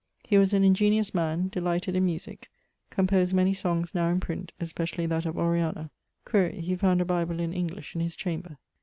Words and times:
He 0.23 0.39
was 0.39 0.51
an 0.51 0.63
ingeniose 0.63 1.13
man; 1.13 1.49
delighted 1.49 1.95
in 1.95 2.05
musique; 2.05 2.49
composed 2.89 3.35
many 3.35 3.53
songs 3.53 3.93
now 3.93 4.09
in 4.09 4.19
print, 4.19 4.51
especially 4.59 5.05
that 5.05 5.27
of 5.27 5.35
_Oriana_[XIX.]. 5.35 5.75
[XVIII.] 5.85 5.89
Quaere 6.25 6.59
he 6.59 6.75
found 6.75 7.01
a 7.01 7.05
bible 7.05 7.39
in 7.39 7.53
English, 7.53 7.93
in 7.93 8.01
his 8.01 8.15
chamber. 8.15 8.57